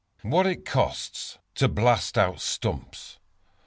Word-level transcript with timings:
What 0.23 0.47
it 0.47 0.65
Costs 0.65 1.37
to 1.53 1.67
Blast 1.67 2.17
Out 2.17 2.41
Stumps. 2.41 3.19